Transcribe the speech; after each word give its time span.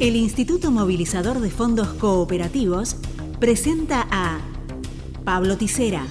El 0.00 0.14
Instituto 0.14 0.70
Movilizador 0.70 1.40
de 1.40 1.50
Fondos 1.50 1.88
Cooperativos 1.88 2.94
presenta 3.40 4.06
a 4.12 4.40
Pablo 5.24 5.56
Tisera. 5.56 6.06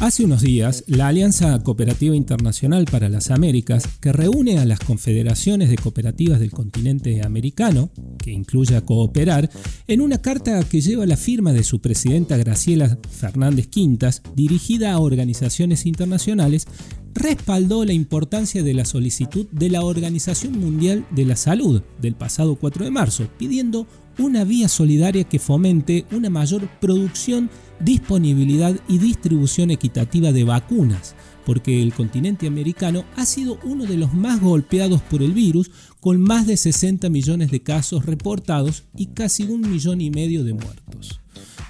Hace 0.00 0.24
unos 0.24 0.40
días, 0.40 0.84
la 0.86 1.08
Alianza 1.08 1.62
Cooperativa 1.62 2.16
Internacional 2.16 2.86
para 2.90 3.10
las 3.10 3.30
Américas, 3.30 3.86
que 4.00 4.12
reúne 4.12 4.58
a 4.58 4.64
las 4.64 4.78
confederaciones 4.80 5.68
de 5.68 5.76
cooperativas 5.76 6.40
del 6.40 6.50
continente 6.50 7.22
americano, 7.22 7.90
que 8.18 8.30
incluye 8.30 8.76
a 8.76 8.80
Cooperar, 8.82 9.50
en 9.86 10.00
una 10.00 10.18
carta 10.22 10.62
que 10.64 10.80
lleva 10.80 11.04
la 11.04 11.16
firma 11.18 11.52
de 11.52 11.62
su 11.62 11.80
presidenta 11.80 12.38
Graciela 12.38 12.98
Fernández 13.10 13.66
Quintas, 13.66 14.22
dirigida 14.34 14.92
a 14.92 14.98
organizaciones 14.98 15.84
internacionales, 15.84 16.66
respaldó 17.14 17.84
la 17.84 17.92
importancia 17.92 18.62
de 18.62 18.74
la 18.74 18.84
solicitud 18.84 19.46
de 19.52 19.70
la 19.70 19.82
Organización 19.82 20.58
Mundial 20.58 21.06
de 21.10 21.24
la 21.24 21.36
Salud 21.36 21.82
del 22.00 22.14
pasado 22.14 22.56
4 22.56 22.84
de 22.84 22.90
marzo, 22.90 23.28
pidiendo 23.38 23.86
una 24.18 24.44
vía 24.44 24.68
solidaria 24.68 25.24
que 25.24 25.38
fomente 25.38 26.06
una 26.12 26.30
mayor 26.30 26.68
producción, 26.80 27.50
disponibilidad 27.80 28.78
y 28.88 28.98
distribución 28.98 29.70
equitativa 29.70 30.32
de 30.32 30.44
vacunas, 30.44 31.14
porque 31.44 31.82
el 31.82 31.92
continente 31.92 32.46
americano 32.46 33.04
ha 33.16 33.26
sido 33.26 33.58
uno 33.64 33.84
de 33.86 33.96
los 33.96 34.14
más 34.14 34.40
golpeados 34.40 35.02
por 35.02 35.22
el 35.22 35.32
virus, 35.32 35.70
con 36.00 36.20
más 36.20 36.46
de 36.46 36.56
60 36.56 37.08
millones 37.10 37.50
de 37.50 37.62
casos 37.62 38.06
reportados 38.06 38.84
y 38.96 39.06
casi 39.06 39.44
un 39.44 39.62
millón 39.70 40.00
y 40.00 40.10
medio 40.10 40.44
de 40.44 40.54
muertos. 40.54 41.20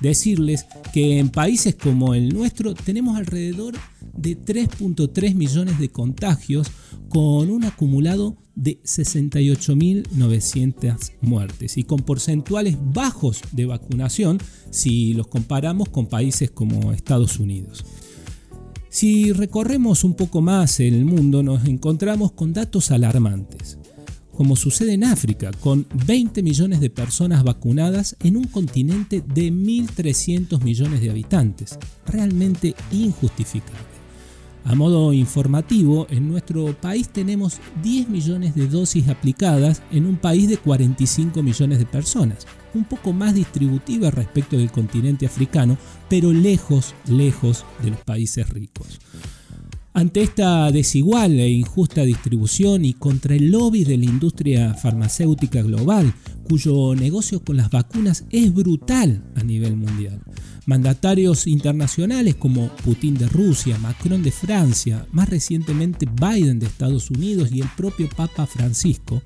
Decirles 0.01 0.67
que 0.92 1.19
en 1.19 1.31
países 1.31 1.75
como 1.75 2.15
el 2.15 2.29
nuestro 2.31 2.75
tenemos 2.75 3.17
alrededor 3.17 3.75
de 3.75 3.94
3.3 4.16 5.34
millones 5.34 5.78
de 5.78 5.91
contagios 5.91 6.70
con 7.08 7.50
un 7.50 7.64
acumulado 7.64 8.36
de 8.55 8.80
68.900 8.83 11.12
muertes 11.20 11.77
y 11.77 11.84
con 11.84 12.00
porcentuales 12.00 12.78
bajos 12.80 13.42
de 13.52 13.66
vacunación 13.66 14.39
si 14.70 15.12
los 15.14 15.27
comparamos 15.27 15.89
con 15.89 16.06
países 16.06 16.50
como 16.50 16.92
Estados 16.92 17.39
Unidos. 17.39 17.84
Si 18.89 19.33
recorremos 19.33 20.05
un 20.05 20.14
poco 20.14 20.41
más 20.41 20.78
el 20.78 21.05
mundo 21.05 21.42
nos 21.42 21.67
encontramos 21.67 22.30
con 22.33 22.52
datos 22.52 22.92
alarmantes, 22.92 23.78
como 24.36 24.56
sucede 24.56 24.94
en 24.94 25.05
África, 25.05 25.52
con 25.61 25.86
20 26.06 26.42
millones 26.42 26.80
de 26.80 26.91
personas 26.91 27.44
vacunadas 27.44 28.17
en 28.20 28.36
un 28.36 28.44
continente 28.44 29.20
de 29.20 29.52
1.300 29.52 30.62
millones 30.62 31.00
de 31.00 31.11
habitantes, 31.11 31.78
realmente 32.06 32.74
injustificable. 32.92 33.94
A 34.65 34.75
modo 34.75 35.12
informativo, 35.12 36.07
en 36.09 36.29
nuestro 36.29 36.73
país 36.81 37.11
tenemos 37.11 37.61
10 37.83 38.09
millones 38.09 38.55
de 38.55 38.67
dosis 38.67 39.09
aplicadas 39.09 39.83
en 39.91 40.07
un 40.07 40.17
país 40.17 40.48
de 40.48 40.57
45 40.57 41.43
millones 41.43 41.79
de 41.79 41.84
personas, 41.84 42.47
un 42.73 42.85
poco 42.85 43.12
más 43.12 43.35
distributiva 43.35 44.11
respecto 44.11 44.57
del 44.57 44.73
continente 44.73 45.27
africano, 45.27 45.77
pero 46.09 46.33
lejos, 46.33 46.95
lejos 47.07 47.67
de 47.83 47.91
los 47.91 48.01
países 48.01 48.48
ricos. 48.48 49.01
Ante 49.97 50.25
esta 50.25 50.73
desigual 50.73 51.39
e 51.39 51.48
injusta 51.48 52.03
distribución 52.03 52.84
y 52.84 52.95
contra 52.95 53.37
el 53.37 53.53
lobby 53.53 53.84
de 53.84 53.97
la 53.97 54.06
industria 54.06 54.75
farmacéutica 54.75 55.62
global, 55.62 56.12
cuyo 56.48 56.97
negocio 56.97 57.45
con 57.45 57.56
las 57.56 57.70
vacunas 57.70 58.25
es 58.31 58.53
brutal 58.53 59.23
a 59.36 59.45
nivel 59.45 59.77
mundial, 59.77 60.20
Mandatarios 60.67 61.47
internacionales 61.47 62.34
como 62.34 62.75
Putin 62.84 63.14
de 63.14 63.28
Rusia, 63.28 63.78
Macron 63.78 64.25
de 64.25 64.33
Francia, 64.33 65.06
más 65.12 65.28
recientemente 65.28 66.06
Biden 66.06 66.58
de 66.58 66.67
Estados 66.67 67.08
Unidos 67.11 67.53
y 67.53 67.61
el 67.61 67.69
propio 67.77 68.08
Papa 68.08 68.47
Francisco, 68.47 69.23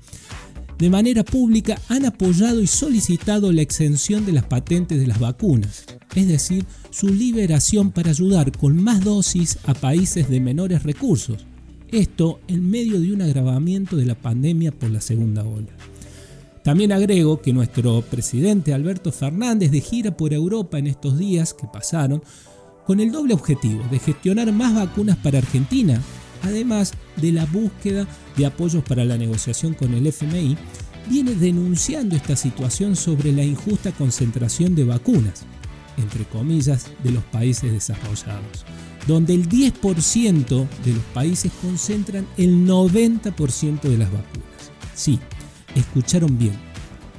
de 0.77 0.89
manera 0.91 1.23
pública 1.23 1.81
han 1.87 2.05
apoyado 2.05 2.61
y 2.61 2.67
solicitado 2.67 3.51
la 3.51 3.63
exención 3.63 4.23
de 4.23 4.33
las 4.33 4.45
patentes 4.45 4.99
de 4.99 5.07
las 5.07 5.19
vacunas, 5.19 5.85
es 6.15 6.27
decir, 6.27 6.65
su 6.89 7.07
liberación 7.07 7.91
para 7.91 8.09
ayudar 8.11 8.51
con 8.51 8.81
más 8.81 9.03
dosis 9.03 9.59
a 9.65 9.73
países 9.73 10.29
de 10.29 10.39
menores 10.39 10.83
recursos. 10.83 11.45
Esto 11.91 12.39
en 12.47 12.69
medio 12.69 12.99
de 12.99 13.13
un 13.13 13.21
agravamiento 13.21 13.95
de 13.95 14.05
la 14.05 14.15
pandemia 14.15 14.71
por 14.71 14.91
la 14.91 15.01
segunda 15.01 15.43
ola. 15.43 15.69
También 16.63 16.91
agrego 16.91 17.41
que 17.41 17.53
nuestro 17.53 18.01
presidente 18.01 18.73
Alberto 18.73 19.11
Fernández 19.11 19.71
de 19.71 19.81
gira 19.81 20.15
por 20.15 20.33
Europa 20.33 20.77
en 20.77 20.87
estos 20.87 21.17
días 21.17 21.53
que 21.53 21.67
pasaron 21.67 22.21
con 22.85 22.99
el 22.99 23.11
doble 23.11 23.33
objetivo 23.33 23.83
de 23.89 23.99
gestionar 23.99 24.51
más 24.51 24.75
vacunas 24.75 25.17
para 25.17 25.37
Argentina, 25.37 26.01
además 26.43 26.93
de 27.17 27.31
la 27.31 27.45
búsqueda 27.45 28.07
de 28.35 28.45
apoyos 28.45 28.83
para 28.83 29.05
la 29.05 29.17
negociación 29.17 29.73
con 29.73 29.93
el 29.93 30.07
FMI, 30.07 30.57
viene 31.07 31.33
denunciando 31.33 32.15
esta 32.15 32.35
situación 32.35 32.95
sobre 32.95 33.31
la 33.31 33.43
injusta 33.43 33.91
concentración 33.91 34.75
de 34.75 34.83
vacunas, 34.83 35.45
entre 35.99 36.25
comillas, 36.25 36.87
de 37.03 37.11
los 37.11 37.23
países 37.25 37.71
desarrollados, 37.71 38.65
donde 39.07 39.33
el 39.33 39.47
10% 39.47 40.67
de 40.85 40.93
los 40.93 41.03
países 41.13 41.51
concentran 41.61 42.27
el 42.37 42.65
90% 42.65 43.81
de 43.81 43.97
las 43.97 44.11
vacunas. 44.11 44.71
Sí, 44.95 45.19
escucharon 45.75 46.37
bien, 46.37 46.55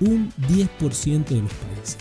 un 0.00 0.30
10% 0.48 1.28
de 1.28 1.42
los 1.42 1.52
países. 1.52 1.98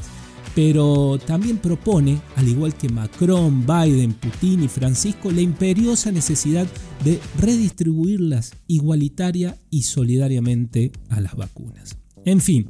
Pero 0.56 1.19
también 1.25 1.57
propone, 1.57 2.19
al 2.35 2.47
igual 2.47 2.75
que 2.75 2.90
Macron, 2.90 3.66
Biden, 3.66 4.13
Putin 4.13 4.63
y 4.63 4.67
Francisco, 4.67 5.31
la 5.31 5.41
imperiosa 5.41 6.11
necesidad 6.11 6.67
de 7.03 7.19
redistribuirlas 7.38 8.51
igualitaria 8.67 9.57
y 9.69 9.84
solidariamente 9.84 10.91
a 11.09 11.22
las 11.22 11.35
vacunas. 11.35 11.96
En 12.25 12.41
fin, 12.41 12.67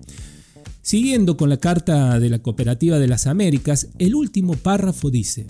siguiendo 0.82 1.38
con 1.38 1.50
la 1.50 1.58
Carta 1.58 2.20
de 2.20 2.30
la 2.30 2.40
Cooperativa 2.40 3.00
de 3.00 3.08
las 3.08 3.28
Américas, 3.28 3.90
el 4.00 4.16
último 4.16 4.54
párrafo 4.54 5.10
dice, 5.10 5.46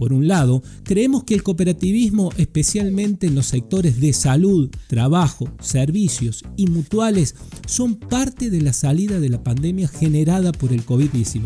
por 0.00 0.14
un 0.14 0.28
lado, 0.28 0.62
creemos 0.82 1.24
que 1.24 1.34
el 1.34 1.42
cooperativismo, 1.42 2.30
especialmente 2.38 3.26
en 3.26 3.34
los 3.34 3.44
sectores 3.44 4.00
de 4.00 4.14
salud, 4.14 4.70
trabajo, 4.86 5.52
servicios 5.60 6.42
y 6.56 6.68
mutuales, 6.68 7.34
son 7.66 7.96
parte 7.96 8.48
de 8.48 8.62
la 8.62 8.72
salida 8.72 9.20
de 9.20 9.28
la 9.28 9.44
pandemia 9.44 9.88
generada 9.88 10.52
por 10.52 10.72
el 10.72 10.86
COVID-19. 10.86 11.42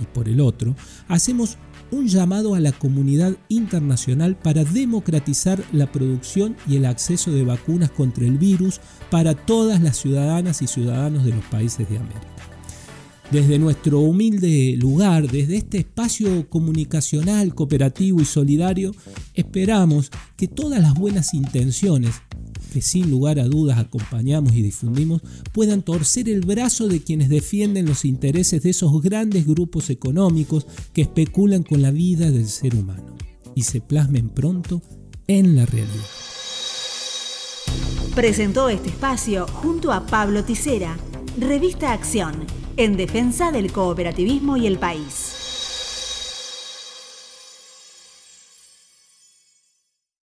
Y 0.00 0.06
por 0.14 0.28
el 0.28 0.40
otro, 0.40 0.76
hacemos 1.08 1.58
un 1.92 2.08
llamado 2.08 2.54
a 2.54 2.60
la 2.60 2.72
comunidad 2.72 3.36
internacional 3.48 4.34
para 4.34 4.64
democratizar 4.64 5.62
la 5.72 5.92
producción 5.92 6.56
y 6.66 6.76
el 6.76 6.86
acceso 6.86 7.30
de 7.30 7.44
vacunas 7.44 7.90
contra 7.90 8.24
el 8.24 8.38
virus 8.38 8.80
para 9.10 9.34
todas 9.34 9.80
las 9.82 9.98
ciudadanas 9.98 10.62
y 10.62 10.66
ciudadanos 10.66 11.24
de 11.24 11.32
los 11.32 11.44
países 11.44 11.88
de 11.88 11.98
América. 11.98 12.26
Desde 13.30 13.58
nuestro 13.58 14.00
humilde 14.00 14.74
lugar, 14.76 15.26
desde 15.30 15.56
este 15.56 15.78
espacio 15.78 16.48
comunicacional, 16.50 17.54
cooperativo 17.54 18.20
y 18.20 18.26
solidario, 18.26 18.92
esperamos 19.34 20.10
que 20.36 20.48
todas 20.48 20.82
las 20.82 20.92
buenas 20.94 21.32
intenciones 21.32 22.20
que 22.72 22.80
sin 22.80 23.10
lugar 23.10 23.38
a 23.38 23.44
dudas 23.44 23.78
acompañamos 23.78 24.54
y 24.54 24.62
difundimos, 24.62 25.20
puedan 25.52 25.82
torcer 25.82 26.28
el 26.30 26.40
brazo 26.40 26.88
de 26.88 27.02
quienes 27.02 27.28
defienden 27.28 27.84
los 27.84 28.06
intereses 28.06 28.62
de 28.62 28.70
esos 28.70 29.02
grandes 29.02 29.46
grupos 29.46 29.90
económicos 29.90 30.66
que 30.94 31.02
especulan 31.02 31.64
con 31.64 31.82
la 31.82 31.90
vida 31.90 32.30
del 32.30 32.48
ser 32.48 32.74
humano 32.74 33.14
y 33.54 33.64
se 33.64 33.82
plasmen 33.82 34.30
pronto 34.30 34.80
en 35.26 35.54
la 35.54 35.66
realidad. 35.66 35.92
Presentó 38.14 38.70
este 38.70 38.88
espacio 38.88 39.46
junto 39.46 39.92
a 39.92 40.06
Pablo 40.06 40.42
Tisera, 40.44 40.96
Revista 41.38 41.92
Acción 41.92 42.46
en 42.78 42.96
defensa 42.96 43.52
del 43.52 43.70
cooperativismo 43.70 44.56
y 44.56 44.66
el 44.66 44.78
país. 44.78 45.41